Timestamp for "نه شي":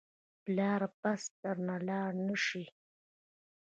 2.27-2.65